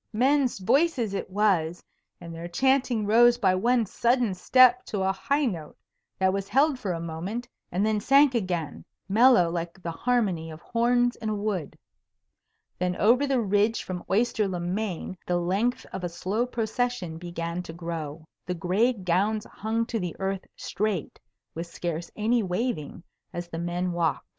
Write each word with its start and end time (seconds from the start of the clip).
Men's 0.13 0.57
voices 0.57 1.13
it 1.13 1.29
was, 1.29 1.83
and 2.19 2.33
their 2.33 2.47
chanting 2.47 3.05
rose 3.05 3.37
by 3.37 3.53
one 3.53 3.85
sudden 3.85 4.33
step 4.33 4.83
to 4.85 5.03
a 5.03 5.11
high 5.11 5.45
note 5.45 5.77
that 6.17 6.33
was 6.33 6.49
held 6.49 6.79
for 6.79 6.91
a 6.91 6.99
moment, 6.99 7.47
and 7.71 7.85
then 7.85 7.99
sank 7.99 8.33
again, 8.33 8.83
mellow 9.07 9.51
like 9.51 9.79
the 9.79 9.91
harmony 9.91 10.49
of 10.49 10.59
horns 10.59 11.17
in 11.17 11.29
a 11.29 11.35
wood. 11.35 11.77
Then 12.79 12.95
over 12.95 13.27
the 13.27 13.41
ridge 13.41 13.83
from 13.83 14.03
Oyster 14.09 14.47
le 14.47 14.59
Main 14.59 15.19
the 15.27 15.37
length 15.37 15.85
of 15.93 16.03
a 16.03 16.09
slow 16.09 16.47
procession 16.47 17.19
began 17.19 17.61
to 17.61 17.71
grow. 17.73 18.25
The 18.47 18.55
gray 18.55 18.93
gowns 18.93 19.45
hung 19.45 19.85
to 19.85 19.99
the 19.99 20.15
earth 20.17 20.45
straight 20.55 21.19
with 21.53 21.67
scarce 21.67 22.09
any 22.15 22.41
waving 22.41 23.03
as 23.33 23.49
the 23.49 23.59
men 23.59 23.91
walked. 23.91 24.25